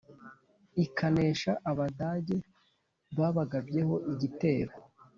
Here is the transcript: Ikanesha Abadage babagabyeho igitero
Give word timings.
Ikanesha 0.85 1.51
Abadage 1.71 2.37
babagabyeho 3.17 3.95
igitero 4.11 4.73